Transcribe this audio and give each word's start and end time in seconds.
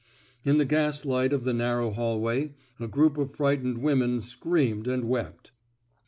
In 0.43 0.57
the 0.57 0.65
ga^ 0.65 1.05
light 1.05 1.31
of 1.31 1.43
the 1.43 1.53
narrow 1.53 1.91
hallway, 1.91 2.55
a 2.79 2.87
group 2.87 3.19
of 3.19 3.35
frightened 3.35 3.77
women 3.77 4.19
screamed 4.21 4.87
and 4.87 5.05
wept. 5.07 5.51